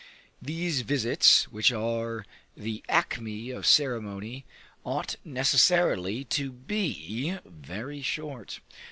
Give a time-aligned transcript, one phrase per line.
[0.41, 2.25] These visits, which are
[2.57, 4.45] the acme of ceremony,
[4.83, 8.61] ought necessarily to be very short.